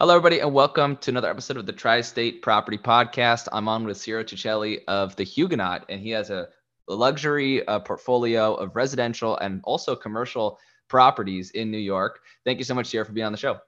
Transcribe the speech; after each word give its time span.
Hello, 0.00 0.14
everybody, 0.14 0.38
and 0.38 0.54
welcome 0.54 0.96
to 0.98 1.10
another 1.10 1.28
episode 1.28 1.56
of 1.56 1.66
the 1.66 1.72
Tri 1.72 2.02
State 2.02 2.40
Property 2.40 2.78
Podcast. 2.78 3.48
I'm 3.50 3.66
on 3.66 3.84
with 3.84 3.96
Ciro 3.96 4.22
Chechile 4.22 4.78
of 4.86 5.16
the 5.16 5.24
Huguenot, 5.24 5.86
and 5.88 6.00
he 6.00 6.10
has 6.10 6.30
a 6.30 6.46
luxury 6.86 7.66
uh, 7.66 7.80
portfolio 7.80 8.54
of 8.54 8.76
residential 8.76 9.36
and 9.38 9.60
also 9.64 9.96
commercial 9.96 10.60
properties 10.86 11.50
in 11.50 11.72
New 11.72 11.78
York. 11.78 12.20
Thank 12.44 12.58
you 12.58 12.64
so 12.64 12.76
much, 12.76 12.86
Ciro, 12.86 13.04
for 13.04 13.10
being 13.10 13.24
on 13.24 13.32
the 13.32 13.38
show. 13.38 13.58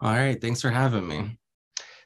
All 0.00 0.12
right. 0.12 0.40
Thanks 0.40 0.62
for 0.62 0.70
having 0.70 1.08
me. 1.08 1.36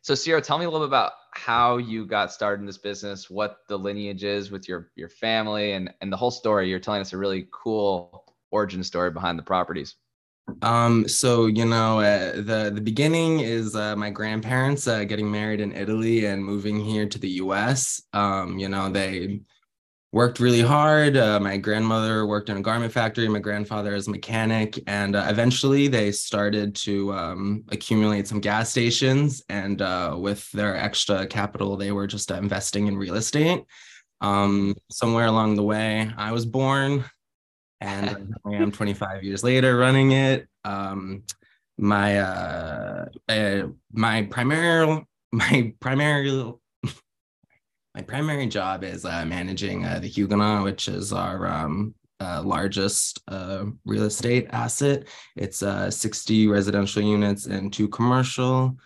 So, 0.01 0.15
Ciro, 0.15 0.41
tell 0.41 0.57
me 0.57 0.65
a 0.65 0.71
little 0.71 0.87
bit 0.87 0.91
about 0.91 1.13
how 1.33 1.77
you 1.77 2.07
got 2.07 2.33
started 2.33 2.61
in 2.61 2.67
this 2.67 2.79
business, 2.79 3.29
what 3.29 3.59
the 3.69 3.79
lineage 3.79 4.25
is 4.25 4.51
with 4.51 4.71
your 4.71 4.91
your 4.97 5.11
family, 5.11 5.73
and 5.73 5.93
and 6.01 6.11
the 6.11 6.17
whole 6.17 6.31
story. 6.31 6.71
You're 6.71 6.79
telling 6.79 7.03
us 7.03 7.13
a 7.13 7.19
really 7.19 7.47
cool 7.53 8.25
origin 8.51 8.83
story 8.83 9.11
behind 9.11 9.39
the 9.39 9.43
properties. 9.43 9.97
Um, 10.63 11.09
so 11.09 11.47
you 11.47 11.65
know, 11.65 12.01
uh, 12.01 12.37
the 12.37 12.71
the 12.75 12.81
beginning 12.81 13.41
is 13.41 13.75
uh, 13.75 13.97
my 13.97 14.11
grandparents 14.11 14.87
uh, 14.87 15.05
getting 15.05 15.31
married 15.31 15.61
in 15.61 15.73
Italy 15.73 16.27
and 16.27 16.45
moving 16.45 16.81
here 16.81 17.07
to 17.09 17.19
the 17.19 17.29
U.S. 17.43 18.03
Um, 18.13 18.59
you 18.59 18.69
know, 18.69 18.89
they 18.89 19.41
worked 20.13 20.41
really 20.41 20.63
hard. 20.63 21.17
Uh, 21.17 21.39
my 21.41 21.57
grandmother 21.57 22.27
worked 22.27 22.49
in 22.49 22.57
a 22.57 22.63
garment 22.63 22.93
factory. 22.93 23.29
My 23.29 23.41
grandfather 23.41 23.95
is 23.95 24.07
a 24.07 24.11
mechanic, 24.11 24.79
and 24.87 25.17
uh, 25.17 25.27
eventually 25.29 25.89
they 25.89 26.13
started 26.13 26.75
to 26.77 27.13
um, 27.13 27.65
accumulate 27.69 28.29
some 28.29 28.41
gas 28.41 28.71
stations. 28.71 29.43
And 29.49 29.83
uh, 29.83 30.17
with 30.19 30.51
their 30.53 30.77
extra 30.77 31.27
capital, 31.27 31.77
they 31.77 31.93
were 31.93 32.07
just 32.07 32.31
investing 32.31 32.87
in 32.87 32.97
real 32.97 33.17
estate. 33.17 33.65
Um, 34.21 34.75
somewhere 34.91 35.27
along 35.27 35.57
the 35.57 35.63
way, 35.63 36.11
I 36.17 36.33
was 36.33 36.47
born 36.47 37.05
and 37.81 38.35
I 38.45 38.55
am 38.55 38.73
25 38.73 39.23
years 39.25 39.45
later 39.45 39.77
running 39.77 40.13
it. 40.13 40.49
Um, 40.65 41.25
my 41.79 42.19
uh, 42.19 43.07
uh, 43.29 43.63
my 43.93 44.23
primary 44.23 45.07
my 45.33 45.75
primary 45.81 46.53
my 47.95 48.03
primary 48.03 48.47
job 48.47 48.85
is 48.85 49.05
uh, 49.05 49.25
managing 49.25 49.85
uh, 49.85 49.99
the 49.99 50.09
Huguenot, 50.09 50.65
which 50.65 50.89
is 50.89 51.13
our 51.13 51.47
um, 51.47 51.95
uh, 52.21 52.43
largest 52.45 53.23
uh, 53.29 53.65
real 53.85 54.05
estate 54.05 54.49
asset. 54.51 55.09
It's 55.35 55.63
uh, 55.63 55.91
60 55.91 56.49
residential 56.49 57.03
units 57.03 57.47
and 57.47 57.73
two 57.73 57.89
commercial. 57.89 58.77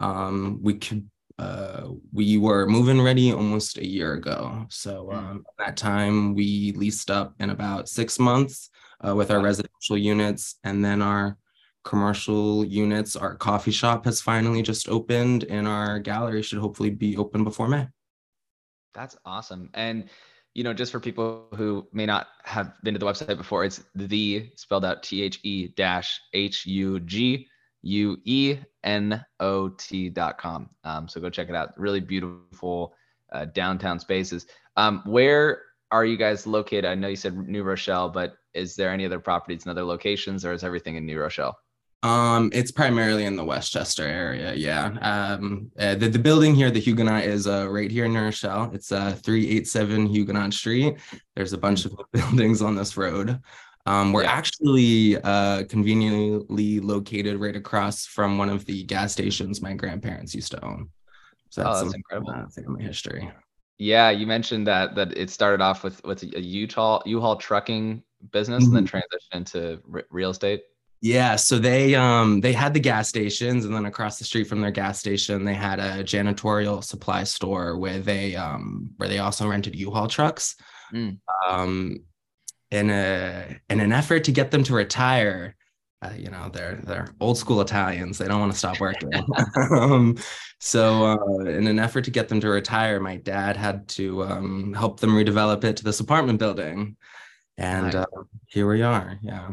Um, 0.00 0.58
we 0.62 0.74
could 0.74 1.08
uh, 1.38 1.88
we 2.12 2.38
were 2.38 2.66
moving 2.66 3.00
ready 3.00 3.32
almost 3.32 3.78
a 3.78 3.86
year 3.86 4.14
ago. 4.14 4.66
So 4.70 5.08
hmm. 5.10 5.16
um, 5.16 5.44
at 5.58 5.66
that 5.66 5.76
time, 5.76 6.34
we 6.34 6.72
leased 6.76 7.10
up 7.10 7.34
in 7.40 7.50
about 7.50 7.88
six 7.88 8.18
months 8.18 8.70
uh, 9.06 9.14
with 9.14 9.30
our 9.30 9.40
residential 9.40 9.98
units, 9.98 10.56
and 10.64 10.84
then 10.84 11.02
our 11.02 11.36
commercial 11.84 12.64
units. 12.64 13.16
Our 13.16 13.34
coffee 13.34 13.72
shop 13.72 14.04
has 14.04 14.20
finally 14.20 14.62
just 14.62 14.88
opened, 14.88 15.44
and 15.44 15.66
our 15.66 15.98
gallery 15.98 16.42
should 16.42 16.58
hopefully 16.58 16.90
be 16.90 17.16
open 17.16 17.44
before 17.44 17.68
May. 17.68 17.88
That's 18.94 19.16
awesome. 19.24 19.70
And 19.74 20.08
you 20.54 20.62
know, 20.62 20.72
just 20.72 20.92
for 20.92 21.00
people 21.00 21.48
who 21.56 21.88
may 21.92 22.06
not 22.06 22.28
have 22.44 22.74
been 22.84 22.94
to 22.94 23.00
the 23.00 23.06
website 23.06 23.36
before, 23.36 23.64
it's 23.64 23.82
the 23.96 24.50
spelled 24.54 24.84
out 24.84 25.02
T 25.02 25.20
H 25.22 25.40
E 25.42 25.68
dash 25.68 26.20
H 26.32 26.64
U 26.64 27.00
G 27.00 27.48
U 27.84 28.18
E 28.24 28.58
N 28.82 29.24
O 29.40 29.68
T 29.68 30.08
dot 30.08 30.38
com. 30.38 30.70
Um, 30.84 31.06
so 31.08 31.20
go 31.20 31.30
check 31.30 31.48
it 31.48 31.54
out. 31.54 31.78
Really 31.78 32.00
beautiful 32.00 32.94
uh, 33.32 33.46
downtown 33.46 33.98
spaces. 33.98 34.46
Um, 34.76 35.02
where 35.06 35.62
are 35.90 36.04
you 36.04 36.16
guys 36.16 36.46
located? 36.46 36.86
I 36.86 36.94
know 36.94 37.08
you 37.08 37.16
said 37.16 37.36
New 37.36 37.62
Rochelle, 37.62 38.08
but 38.08 38.36
is 38.52 38.74
there 38.74 38.90
any 38.90 39.04
other 39.04 39.20
properties 39.20 39.64
in 39.64 39.70
other 39.70 39.84
locations 39.84 40.44
or 40.44 40.52
is 40.52 40.64
everything 40.64 40.96
in 40.96 41.06
New 41.06 41.20
Rochelle? 41.20 41.56
Um, 42.02 42.50
it's 42.52 42.70
primarily 42.70 43.24
in 43.24 43.34
the 43.34 43.44
Westchester 43.44 44.06
area. 44.06 44.54
Yeah. 44.54 44.88
Um, 45.00 45.70
uh, 45.78 45.94
the, 45.94 46.08
the 46.08 46.18
building 46.18 46.54
here, 46.54 46.70
the 46.70 46.80
Huguenot, 46.80 47.24
is 47.24 47.46
uh, 47.46 47.66
right 47.70 47.90
here 47.90 48.04
in 48.04 48.12
New 48.12 48.20
Rochelle. 48.20 48.70
It's 48.74 48.92
uh, 48.92 49.12
387 49.22 50.06
Huguenot 50.06 50.52
Street. 50.52 50.98
There's 51.34 51.54
a 51.54 51.58
bunch 51.58 51.86
of 51.86 51.98
buildings 52.12 52.60
on 52.60 52.76
this 52.76 52.98
road. 52.98 53.40
Um, 53.86 54.12
we're 54.12 54.22
yeah. 54.22 54.32
actually 54.32 55.18
uh, 55.22 55.64
conveniently 55.64 56.80
located 56.80 57.38
right 57.38 57.54
across 57.54 58.06
from 58.06 58.38
one 58.38 58.48
of 58.48 58.64
the 58.64 58.82
gas 58.84 59.12
stations 59.12 59.60
my 59.60 59.74
grandparents 59.74 60.34
used 60.34 60.52
to 60.52 60.64
own. 60.64 60.88
So 61.50 61.62
that's, 61.62 61.76
oh, 61.76 61.84
that's 61.84 61.94
incredible. 61.94 62.30
Uh, 62.30 62.48
family 62.48 62.82
history. 62.82 63.30
Yeah, 63.78 64.10
you 64.10 64.26
mentioned 64.26 64.66
that 64.66 64.94
that 64.94 65.16
it 65.16 65.30
started 65.30 65.60
off 65.60 65.84
with 65.84 66.02
with 66.04 66.22
a 66.22 66.40
U-Haul 66.40 67.02
U-Haul 67.04 67.36
trucking 67.36 68.02
business 68.32 68.64
mm-hmm. 68.64 68.76
and 68.76 68.88
then 68.88 69.00
mm-hmm. 69.00 69.36
transitioned 69.36 69.38
into 69.38 69.82
r- 69.92 70.04
real 70.10 70.30
estate. 70.30 70.62
Yeah, 71.00 71.36
so 71.36 71.58
they 71.58 71.94
um 71.94 72.40
they 72.40 72.52
had 72.52 72.72
the 72.72 72.80
gas 72.80 73.08
stations 73.08 73.66
and 73.66 73.74
then 73.74 73.84
across 73.84 74.18
the 74.18 74.24
street 74.24 74.44
from 74.44 74.60
their 74.60 74.70
gas 74.70 74.98
station 74.98 75.44
they 75.44 75.54
had 75.54 75.78
a 75.78 76.02
janitorial 76.02 76.82
supply 76.82 77.24
store 77.24 77.76
where 77.76 77.98
they 77.98 78.34
um 78.36 78.90
where 78.96 79.08
they 79.08 79.18
also 79.18 79.46
rented 79.46 79.76
U-Haul 79.76 80.08
trucks. 80.08 80.56
Mm. 80.92 81.18
Um 81.46 82.04
in 82.74 82.90
a 82.90 83.56
in 83.70 83.78
an 83.78 83.92
effort 83.92 84.24
to 84.24 84.32
get 84.32 84.50
them 84.50 84.64
to 84.64 84.74
retire. 84.74 85.54
Uh, 86.02 86.10
you 86.18 86.28
know, 86.28 86.50
they're 86.52 86.80
they're 86.84 87.08
old 87.20 87.38
school 87.38 87.60
Italians. 87.60 88.18
They 88.18 88.26
don't 88.26 88.40
want 88.40 88.52
to 88.52 88.58
stop 88.58 88.80
working. 88.80 89.10
um, 89.70 90.18
so, 90.60 91.04
uh, 91.12 91.44
in 91.44 91.66
an 91.66 91.78
effort 91.78 92.04
to 92.04 92.10
get 92.10 92.28
them 92.28 92.40
to 92.40 92.48
retire, 92.48 93.00
my 93.00 93.16
dad 93.16 93.56
had 93.56 93.88
to 93.88 94.24
um, 94.24 94.74
help 94.74 95.00
them 95.00 95.10
redevelop 95.10 95.62
it 95.64 95.76
to 95.78 95.84
this 95.84 96.00
apartment 96.00 96.38
building, 96.38 96.96
and 97.56 97.86
nice. 97.86 97.94
uh, 97.94 98.22
here 98.46 98.68
we 98.68 98.82
are. 98.82 99.18
Yeah. 99.22 99.50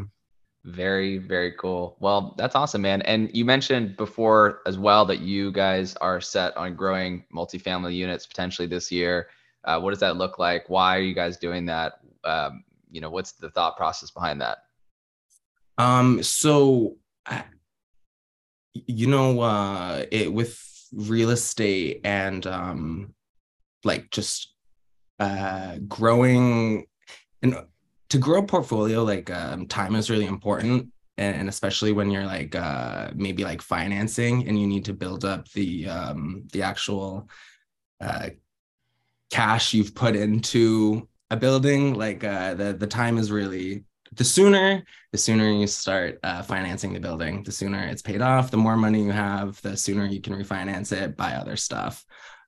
Very, 0.64 1.18
very 1.18 1.54
cool. 1.54 1.98
Well, 2.00 2.36
that's 2.38 2.56
awesome, 2.56 2.84
man. 2.84 3.02
And 3.04 3.31
you 3.34 3.46
mentioned 3.46 3.98
before 3.98 4.62
as 4.68 4.78
well 4.78 5.06
that 5.06 5.20
you 5.20 5.52
guys 5.52 5.96
are 5.96 6.22
set 6.22 6.56
on 6.56 6.76
growing 6.76 7.26
multifamily 7.34 7.96
units 7.96 8.28
potentially 8.28 8.68
this 8.68 8.92
year. 8.92 9.30
Uh, 9.64 9.80
what 9.80 9.90
does 9.90 10.00
that 10.02 10.18
look 10.18 10.38
like? 10.38 10.70
Why 10.70 10.98
are 10.98 11.02
you 11.02 11.16
guys 11.16 11.38
doing 11.38 11.66
that? 11.66 11.94
Um, 12.24 12.64
you 12.91 13.02
know 13.02 13.09
what's 13.09 13.31
the 13.34 13.50
thought 13.50 13.78
process 13.78 14.12
behind 14.12 14.41
that? 14.41 14.59
Um 15.78 16.22
so 16.22 16.97
you 18.74 19.07
know 19.07 19.41
uh 19.41 20.06
it 20.12 20.31
with 20.31 20.59
real 20.94 21.30
estate 21.30 22.01
and 22.03 22.46
um 22.47 23.13
like 23.84 24.09
just 24.12 24.53
uh 25.19 25.78
growing 25.88 26.85
and 27.41 27.56
to 28.09 28.18
grow 28.18 28.40
a 28.40 28.44
portfolio 28.44 29.03
like 29.03 29.31
um 29.31 29.66
time 29.68 29.96
is 29.96 30.09
really 30.09 30.25
important. 30.25 30.90
And, 31.18 31.35
and 31.35 31.50
especially 31.50 31.91
when 31.91 32.09
you're 32.09 32.25
like 32.25 32.56
uh 32.56 33.12
maybe 33.16 33.44
like 33.44 33.62
financing 33.62 34.47
and 34.47 34.59
you 34.59 34.68
need 34.68 34.85
to 34.85 34.94
build 34.94 35.24
up 35.25 35.50
the 35.51 35.88
um 35.88 36.44
the 36.51 36.63
actual 36.63 37.30
uh 38.01 38.30
cash 39.30 39.74
you've 39.74 39.96
put 39.96 40.16
into 40.16 41.07
a 41.31 41.38
building, 41.38 41.96
like 41.96 42.24
uh, 42.24 42.53
the 42.53 42.74
the 42.74 42.86
time 42.86 43.18
is 43.18 43.31
really 43.31 43.86
the 44.14 44.24
sooner 44.24 44.84
the 45.14 45.18
sooner 45.18 45.50
you 45.50 45.66
start 45.66 46.19
uh, 46.24 46.44
financing 46.44 46.94
the 46.94 47.00
building, 47.00 47.42
the 47.44 47.52
sooner 47.52 47.81
it's 47.86 48.02
paid 48.02 48.22
off. 48.22 48.52
The 48.52 48.58
more 48.58 48.75
money 48.75 49.02
you 49.02 49.12
have, 49.12 49.59
the 49.62 49.75
sooner 49.75 50.06
you 50.06 50.22
can 50.22 50.34
refinance 50.34 50.92
it, 50.92 51.16
buy 51.16 51.34
other 51.34 51.56
stuff. 51.56 52.06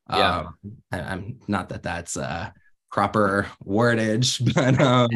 Yeah, 0.09 0.39
um, 0.39 0.57
I, 0.91 0.99
am 0.99 1.39
not 1.47 1.69
that 1.69 1.81
that's 1.81 2.17
uh, 2.17 2.49
proper 2.91 3.47
wordage, 3.65 4.53
but 4.53 4.79
um, 4.81 5.09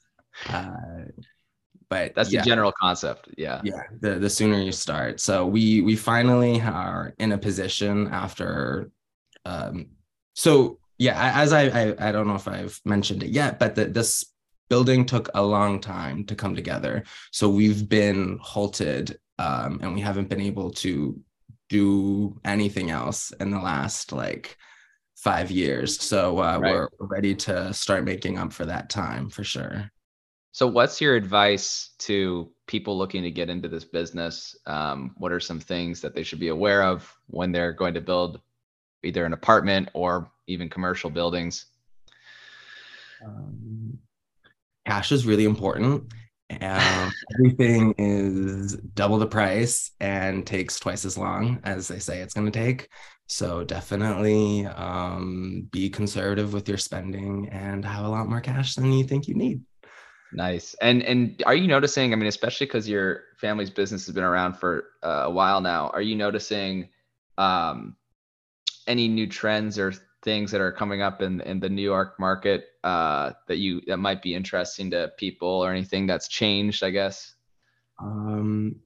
uh, 0.50 0.70
but 1.88 2.14
that's 2.14 2.30
yeah. 2.30 2.42
the 2.42 2.46
general 2.46 2.72
concept. 2.78 3.30
Yeah, 3.38 3.62
yeah. 3.64 3.84
The 4.00 4.16
the 4.16 4.28
sooner 4.30 4.60
you 4.60 4.72
start, 4.72 5.18
so 5.18 5.46
we 5.46 5.80
we 5.80 5.96
finally 5.96 6.60
are 6.60 7.14
in 7.18 7.32
a 7.32 7.38
position 7.38 8.08
after. 8.08 8.90
Um, 9.46 9.86
so 10.34 10.78
yeah, 10.98 11.32
as 11.34 11.52
I, 11.52 11.62
I, 11.68 12.08
I 12.08 12.12
don't 12.12 12.26
know 12.26 12.34
if 12.34 12.48
I've 12.48 12.80
mentioned 12.84 13.22
it 13.22 13.30
yet, 13.30 13.58
but 13.58 13.74
the, 13.74 13.86
this 13.86 14.24
building 14.68 15.06
took 15.06 15.30
a 15.34 15.42
long 15.42 15.80
time 15.80 16.24
to 16.24 16.34
come 16.34 16.54
together. 16.54 17.04
So 17.30 17.48
we've 17.48 17.88
been 17.88 18.38
halted, 18.42 19.18
um, 19.38 19.78
and 19.82 19.94
we 19.94 20.00
haven't 20.00 20.28
been 20.28 20.40
able 20.40 20.70
to 20.72 21.18
do 21.68 22.38
anything 22.44 22.90
else 22.90 23.30
in 23.40 23.50
the 23.50 23.60
last 23.60 24.12
like 24.12 24.56
five 25.16 25.50
years. 25.50 26.00
So 26.02 26.38
uh, 26.38 26.58
right. 26.58 26.72
we're 26.72 26.88
ready 26.98 27.34
to 27.36 27.72
start 27.72 28.04
making 28.04 28.38
up 28.38 28.52
for 28.52 28.66
that 28.66 28.90
time 28.90 29.30
for 29.30 29.44
sure. 29.44 29.90
So, 30.52 30.66
what's 30.66 31.00
your 31.00 31.14
advice 31.14 31.90
to 32.00 32.50
people 32.66 32.98
looking 32.98 33.22
to 33.22 33.30
get 33.30 33.48
into 33.48 33.68
this 33.68 33.84
business? 33.84 34.56
Um, 34.66 35.14
what 35.16 35.30
are 35.30 35.38
some 35.38 35.60
things 35.60 36.00
that 36.00 36.14
they 36.14 36.24
should 36.24 36.40
be 36.40 36.48
aware 36.48 36.82
of 36.82 37.14
when 37.28 37.52
they're 37.52 37.72
going 37.72 37.94
to 37.94 38.00
build 38.00 38.40
either 39.04 39.24
an 39.24 39.34
apartment 39.34 39.88
or 39.92 40.28
even 40.48 40.68
commercial 40.68 41.10
buildings? 41.10 41.66
Um, 43.24 43.98
cash 44.86 45.12
is 45.12 45.26
really 45.26 45.44
important. 45.44 46.12
Um, 46.50 47.12
everything 47.34 47.94
is 47.98 48.76
double 48.76 49.18
the 49.18 49.26
price 49.26 49.92
and 50.00 50.46
takes 50.46 50.80
twice 50.80 51.04
as 51.04 51.18
long 51.18 51.60
as 51.64 51.86
they 51.88 51.98
say 51.98 52.20
it's 52.20 52.34
going 52.34 52.50
to 52.50 52.58
take. 52.58 52.88
So 53.26 53.62
definitely 53.62 54.64
um, 54.66 55.68
be 55.70 55.90
conservative 55.90 56.54
with 56.54 56.66
your 56.66 56.78
spending 56.78 57.50
and 57.50 57.84
have 57.84 58.06
a 58.06 58.08
lot 58.08 58.28
more 58.28 58.40
cash 58.40 58.74
than 58.74 58.90
you 58.90 59.04
think 59.04 59.28
you 59.28 59.34
need. 59.34 59.60
Nice. 60.32 60.74
And 60.80 61.02
and 61.02 61.42
are 61.46 61.54
you 61.54 61.68
noticing? 61.68 62.12
I 62.12 62.16
mean, 62.16 62.26
especially 62.26 62.66
because 62.66 62.88
your 62.88 63.24
family's 63.38 63.70
business 63.70 64.06
has 64.06 64.14
been 64.14 64.24
around 64.24 64.54
for 64.54 64.84
uh, 65.02 65.24
a 65.24 65.30
while 65.30 65.60
now. 65.60 65.88
Are 65.90 66.02
you 66.02 66.16
noticing 66.16 66.88
um, 67.38 67.96
any 68.86 69.08
new 69.08 69.26
trends 69.26 69.78
or 69.78 69.92
things 70.22 70.50
that 70.50 70.60
are 70.60 70.72
coming 70.72 71.02
up 71.02 71.22
in 71.22 71.40
in 71.42 71.60
the 71.60 71.68
New 71.68 71.82
York 71.82 72.18
market 72.18 72.66
uh, 72.84 73.32
that 73.46 73.56
you 73.56 73.80
that 73.86 73.98
might 73.98 74.22
be 74.22 74.34
interesting 74.34 74.90
to 74.90 75.12
people, 75.16 75.48
or 75.48 75.72
anything 75.72 76.06
that's 76.06 76.28
changed? 76.28 76.82
I 76.82 76.90
guess. 76.90 77.34
Um, 77.98 78.76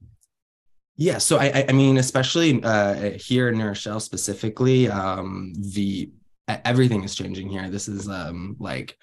yeah. 0.96 1.18
So 1.18 1.38
I 1.38 1.64
I 1.68 1.72
mean, 1.72 1.98
especially 1.98 2.62
uh, 2.62 3.10
here 3.18 3.48
in 3.48 3.58
New 3.58 3.66
Rochelle 3.66 4.00
specifically, 4.00 4.88
um, 4.88 5.52
the 5.56 6.10
everything 6.48 7.04
is 7.04 7.14
changing 7.14 7.48
here. 7.48 7.68
This 7.70 7.88
is 7.88 8.08
um, 8.08 8.56
like. 8.58 8.98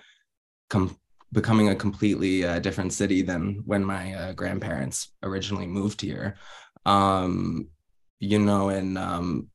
Com- 0.70 0.96
becoming 1.32 1.70
a 1.70 1.76
completely 1.76 2.44
uh, 2.44 2.58
different 2.58 2.92
city 2.92 3.22
than 3.22 3.62
when 3.66 3.86
my 3.86 4.14
uh, 4.14 4.34
grandparents 4.34 5.10
originally 5.22 5.68
moved 5.68 6.02
here. 6.02 6.38
Um, 6.88 7.70
you 8.20 8.40
know, 8.40 8.70
and 8.70 8.98
um, 8.98 9.48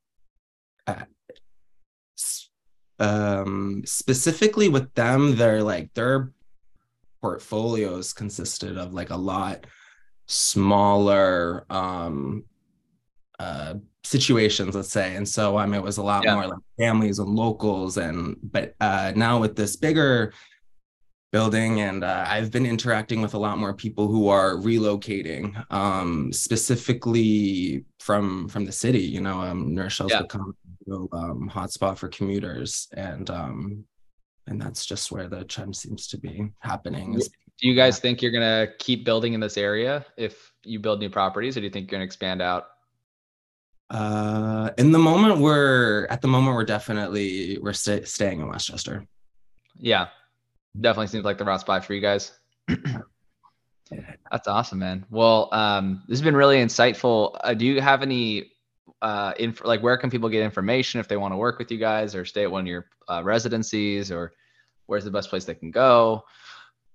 um, 2.98 3.82
specifically 3.84 4.68
with 4.68 4.92
them, 4.94 5.36
they're 5.36 5.62
like 5.62 5.92
their 5.94 6.32
portfolios 7.20 8.12
consisted 8.12 8.76
of 8.76 8.92
like 8.92 9.10
a 9.10 9.16
lot 9.16 9.66
smaller 10.26 11.64
um, 11.70 12.44
uh, 13.38 13.74
situations, 14.04 14.74
let's 14.74 14.90
say. 14.90 15.16
And 15.16 15.28
so 15.28 15.58
um, 15.58 15.74
it 15.74 15.82
was 15.82 15.98
a 15.98 16.02
lot 16.02 16.24
yeah. 16.24 16.34
more 16.34 16.46
like 16.46 16.58
families 16.78 17.18
and 17.18 17.30
locals. 17.30 17.96
And 17.96 18.36
but 18.42 18.74
uh, 18.80 19.12
now 19.16 19.38
with 19.38 19.56
this 19.56 19.76
bigger 19.76 20.32
building 21.34 21.80
and 21.80 22.04
uh, 22.04 22.24
i've 22.28 22.52
been 22.52 22.64
interacting 22.64 23.20
with 23.20 23.34
a 23.34 23.38
lot 23.38 23.58
more 23.58 23.74
people 23.74 24.06
who 24.06 24.28
are 24.28 24.54
relocating 24.54 25.52
um, 25.72 26.32
specifically 26.32 27.84
from 27.98 28.46
from 28.46 28.64
the 28.64 28.70
city 28.70 29.00
you 29.00 29.20
know 29.20 29.40
um 29.40 29.74
New 29.74 29.88
yeah. 30.08 30.22
become 30.22 30.54
a 30.90 31.16
um, 31.16 31.50
hotspot 31.52 31.96
for 31.98 32.08
commuters 32.08 32.88
and 32.96 33.30
um 33.30 33.84
and 34.46 34.60
that's 34.60 34.84
just 34.84 35.10
where 35.10 35.28
the 35.28 35.44
trend 35.44 35.74
seems 35.74 36.06
to 36.06 36.18
be 36.18 36.50
happening 36.58 37.12
do 37.12 37.68
you 37.68 37.74
guys 37.74 37.98
think 38.00 38.20
you're 38.20 38.32
going 38.32 38.42
to 38.42 38.72
keep 38.78 39.04
building 39.04 39.32
in 39.32 39.40
this 39.40 39.56
area 39.56 40.04
if 40.16 40.52
you 40.64 40.78
build 40.78 41.00
new 41.00 41.08
properties 41.08 41.56
or 41.56 41.60
do 41.60 41.64
you 41.64 41.70
think 41.70 41.90
you're 41.90 41.98
going 41.98 42.02
to 42.02 42.06
expand 42.06 42.42
out 42.42 42.66
uh 43.90 44.70
in 44.78 44.92
the 44.92 44.98
moment 44.98 45.38
we're 45.38 46.06
at 46.10 46.20
the 46.20 46.28
moment 46.28 46.56
we're 46.56 46.64
definitely 46.64 47.58
we're 47.62 47.72
st- 47.72 48.06
staying 48.06 48.40
in 48.40 48.48
westchester 48.48 49.06
yeah 49.78 50.08
definitely 50.80 51.06
seems 51.08 51.24
like 51.24 51.38
the 51.38 51.44
route 51.44 51.60
spot 51.60 51.84
for 51.84 51.94
you 51.94 52.00
guys. 52.00 52.32
That's 54.30 54.48
awesome, 54.48 54.78
man. 54.78 55.04
Well, 55.10 55.48
um, 55.52 56.02
this 56.08 56.18
has 56.18 56.24
been 56.24 56.36
really 56.36 56.56
insightful. 56.56 57.36
Uh, 57.44 57.54
do 57.54 57.66
you 57.66 57.80
have 57.80 58.02
any 58.02 58.52
uh, 59.02 59.32
inf- 59.38 59.64
like 59.64 59.82
where 59.82 59.96
can 59.96 60.10
people 60.10 60.28
get 60.28 60.42
information 60.42 61.00
if 61.00 61.08
they 61.08 61.16
want 61.16 61.32
to 61.32 61.36
work 61.36 61.58
with 61.58 61.70
you 61.70 61.78
guys 61.78 62.14
or 62.14 62.24
stay 62.24 62.44
at 62.44 62.50
one 62.50 62.62
of 62.62 62.66
your 62.66 62.86
uh, 63.08 63.22
residencies 63.24 64.10
or 64.10 64.32
where's 64.86 65.04
the 65.04 65.10
best 65.10 65.30
place 65.30 65.44
they 65.44 65.54
can 65.54 65.70
go? 65.70 66.24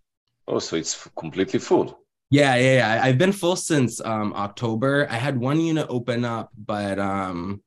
Oh, 0.48 0.60
so 0.60 0.76
it's 0.76 1.10
completely 1.18 1.60
full. 1.60 2.00
Yeah, 2.30 2.56
yeah, 2.56 2.76
yeah. 2.76 3.04
I've 3.04 3.18
been 3.18 3.32
full 3.32 3.56
since 3.56 4.00
um 4.00 4.34
October. 4.34 5.08
I 5.10 5.16
had 5.16 5.40
one 5.40 5.60
unit 5.60 5.88
open 5.90 6.24
up, 6.24 6.52
but 6.56 7.00
um, 7.00 7.64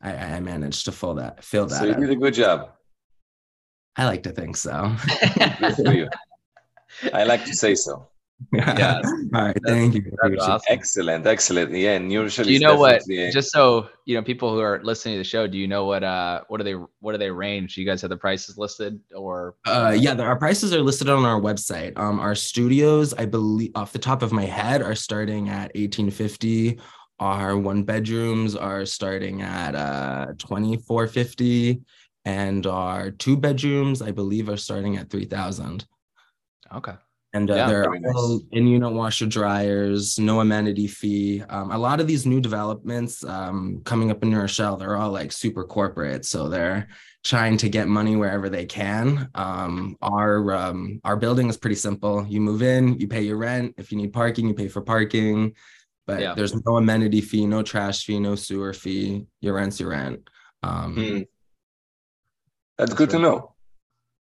I, 0.00 0.12
I 0.36 0.40
managed 0.40 0.86
to 0.86 0.92
fill 0.92 1.14
that, 1.16 1.44
fill 1.44 1.66
that. 1.66 1.78
So 1.78 1.86
you 1.86 1.94
did 1.94 2.10
a 2.10 2.16
good 2.16 2.34
job. 2.34 2.70
I 3.96 4.06
like 4.06 4.22
to 4.22 4.30
think 4.30 4.56
so. 4.56 4.94
I 7.12 7.24
like 7.24 7.44
to 7.44 7.54
say 7.54 7.74
so. 7.74 8.08
Yeah. 8.52 9.00
All 9.34 9.42
right. 9.42 9.56
Thank 9.66 9.94
you. 9.94 10.12
Awesome. 10.40 10.60
Excellent. 10.68 11.26
Excellent. 11.26 11.72
Yeah. 11.72 11.94
And 11.94 12.10
usually, 12.12 12.46
do 12.46 12.52
you 12.52 12.60
know 12.60 12.76
what? 12.76 13.02
Just 13.32 13.50
so 13.50 13.88
you 14.04 14.14
know, 14.14 14.22
people 14.22 14.52
who 14.52 14.60
are 14.60 14.80
listening 14.82 15.14
to 15.14 15.18
the 15.18 15.24
show, 15.24 15.46
do 15.46 15.58
you 15.58 15.66
know 15.66 15.84
what? 15.84 16.04
Uh, 16.04 16.42
what 16.48 16.60
are 16.60 16.64
they? 16.64 16.74
What 17.00 17.14
are 17.14 17.18
they 17.18 17.30
range? 17.30 17.76
You 17.76 17.84
guys 17.84 18.00
have 18.02 18.10
the 18.10 18.16
prices 18.16 18.56
listed, 18.56 19.00
or? 19.14 19.56
Uh, 19.66 19.96
yeah, 19.98 20.14
the, 20.14 20.22
our 20.22 20.36
prices 20.36 20.72
are 20.72 20.80
listed 20.82 21.08
on 21.08 21.24
our 21.24 21.40
website. 21.40 21.98
Um, 21.98 22.20
our 22.20 22.34
studios, 22.34 23.12
I 23.14 23.26
believe, 23.26 23.72
off 23.74 23.92
the 23.92 23.98
top 23.98 24.22
of 24.22 24.32
my 24.32 24.44
head, 24.44 24.82
are 24.82 24.94
starting 24.94 25.48
at 25.48 25.72
eighteen 25.74 26.10
fifty. 26.10 26.78
Our 27.20 27.58
one 27.58 27.82
bedrooms 27.82 28.54
are 28.54 28.86
starting 28.86 29.42
at 29.42 29.74
uh 29.74 30.26
twenty 30.38 30.76
four 30.76 31.08
fifty, 31.08 31.80
and 32.24 32.66
our 32.66 33.10
two 33.10 33.36
bedrooms, 33.36 34.00
I 34.00 34.12
believe, 34.12 34.48
are 34.48 34.56
starting 34.56 34.96
at 34.96 35.10
three 35.10 35.24
thousand. 35.24 35.84
Okay. 36.72 36.94
And 37.34 37.50
uh, 37.50 37.54
yeah, 37.56 37.66
they're 37.66 38.14
all 38.14 38.40
in 38.52 38.66
unit 38.66 38.92
washer 38.92 39.26
dryers, 39.26 40.18
no 40.18 40.40
amenity 40.40 40.86
fee. 40.86 41.42
Um, 41.42 41.70
a 41.70 41.78
lot 41.78 42.00
of 42.00 42.06
these 42.06 42.24
new 42.24 42.40
developments 42.40 43.22
um, 43.22 43.82
coming 43.84 44.10
up 44.10 44.22
in 44.22 44.30
New 44.30 44.38
Rochelle, 44.38 44.78
they're 44.78 44.96
all 44.96 45.10
like 45.10 45.30
super 45.32 45.64
corporate. 45.64 46.24
So 46.24 46.48
they're 46.48 46.88
trying 47.24 47.58
to 47.58 47.68
get 47.68 47.86
money 47.86 48.16
wherever 48.16 48.48
they 48.48 48.64
can. 48.64 49.28
Um, 49.34 49.96
our 50.00 50.54
um, 50.54 51.00
our 51.04 51.16
building 51.16 51.50
is 51.50 51.58
pretty 51.58 51.76
simple. 51.76 52.26
You 52.26 52.40
move 52.40 52.62
in, 52.62 52.98
you 52.98 53.08
pay 53.08 53.22
your 53.22 53.36
rent. 53.36 53.74
If 53.76 53.92
you 53.92 53.98
need 53.98 54.14
parking, 54.14 54.48
you 54.48 54.54
pay 54.54 54.68
for 54.68 54.80
parking. 54.80 55.54
But 56.06 56.22
yeah. 56.22 56.32
there's 56.34 56.54
no 56.64 56.78
amenity 56.78 57.20
fee, 57.20 57.46
no 57.46 57.62
trash 57.62 58.06
fee, 58.06 58.18
no 58.18 58.36
sewer 58.36 58.72
fee. 58.72 59.26
Your 59.42 59.54
rent's 59.54 59.78
your 59.78 59.90
rent. 59.90 60.30
Um, 60.62 60.94
hmm. 60.94 61.00
That's, 62.78 62.90
That's 62.90 62.94
good 62.94 63.12
really, 63.12 63.24
to 63.24 63.30
know. 63.30 63.54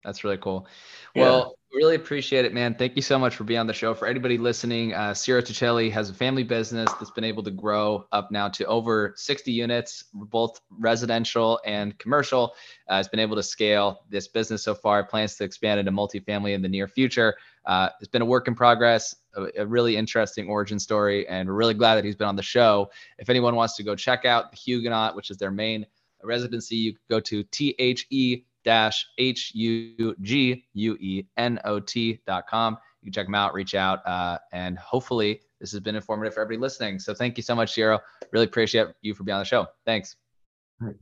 That's 0.04 0.24
really 0.24 0.38
cool. 0.38 0.66
Well, 1.14 1.56
really 1.74 1.96
appreciate 1.96 2.44
it, 2.44 2.54
man. 2.54 2.74
Thank 2.74 2.96
you 2.96 3.02
so 3.02 3.18
much 3.18 3.34
for 3.34 3.44
being 3.44 3.60
on 3.60 3.66
the 3.66 3.72
show. 3.72 3.94
For 3.94 4.06
anybody 4.06 4.38
listening, 4.38 4.94
uh, 4.94 5.12
Ciro 5.12 5.42
Chechile 5.42 5.90
has 5.90 6.08
a 6.08 6.14
family 6.14 6.44
business 6.44 6.90
that's 6.94 7.10
been 7.10 7.24
able 7.24 7.42
to 7.42 7.50
grow 7.50 8.06
up 8.12 8.30
now 8.30 8.48
to 8.48 8.64
over 8.66 9.12
60 9.16 9.50
units, 9.50 10.04
both 10.14 10.60
residential 10.70 11.60
and 11.66 11.98
commercial. 11.98 12.54
Uh, 12.88 12.96
has 12.96 13.08
been 13.08 13.20
able 13.20 13.36
to 13.36 13.43
scale 13.43 14.02
this 14.08 14.28
business 14.28 14.62
so 14.62 14.74
far. 14.74 15.04
Plans 15.04 15.36
to 15.36 15.44
expand 15.44 15.81
into 15.81 15.93
multifamily 15.93 16.54
in 16.54 16.62
the 16.62 16.69
near 16.69 16.86
future. 16.86 17.34
Uh, 17.66 17.88
it's 18.00 18.08
been 18.08 18.22
a 18.22 18.26
work 18.26 18.46
in 18.46 18.54
progress, 18.54 19.14
a, 19.34 19.62
a, 19.62 19.66
really 19.66 19.96
interesting 19.96 20.48
origin 20.48 20.78
story, 20.78 21.26
and 21.28 21.48
we're 21.48 21.54
really 21.54 21.74
glad 21.74 21.94
that 21.94 22.04
he's 22.04 22.14
been 22.14 22.28
on 22.28 22.36
the 22.36 22.43
show. 22.43 22.90
If 23.19 23.31
anyone 23.31 23.56
wants 23.56 23.74
to 23.76 23.82
go 23.82 23.96
check 23.96 24.26
out 24.26 24.50
the 24.50 24.56
Huguenot, 24.56 25.16
which 25.16 25.31
is 25.31 25.38
their 25.38 25.50
main 25.50 25.86
residency, 26.22 26.76
you 26.76 26.93
could 26.93 27.08
go 27.08 27.20
to 27.20 27.43
T 27.44 27.74
H 27.78 28.06
E 28.10 28.43
dash 28.64 29.06
H 29.18 29.52
U 29.54 30.14
G 30.20 30.64
U 30.74 30.96
E 31.00 31.24
N 31.36 31.60
O 31.64 31.80
T 31.80 32.20
dot 32.26 32.46
com. 32.48 32.76
You 33.02 33.06
can 33.06 33.12
check 33.12 33.26
them 33.26 33.34
out, 33.34 33.52
reach 33.52 33.74
out, 33.74 34.06
uh, 34.06 34.38
and 34.52 34.78
hopefully 34.78 35.40
this 35.60 35.70
has 35.72 35.80
been 35.80 35.94
informative 35.94 36.34
for 36.34 36.40
everybody 36.40 36.60
listening. 36.60 36.98
So 36.98 37.14
thank 37.14 37.36
you 37.36 37.42
so 37.42 37.54
much, 37.54 37.72
Ciro. 37.72 38.00
Really 38.32 38.46
appreciate 38.46 38.88
you 39.02 39.14
for 39.14 39.24
being 39.24 39.34
on 39.34 39.40
the 39.40 39.46
show. 39.46 39.66
Thanks. 39.84 40.16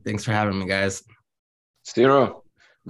Thanks 0.05 0.23
for 0.23 0.31
having 0.31 0.59
me, 0.59 0.65
guys. 0.65 1.03
Ciro. 1.83 2.42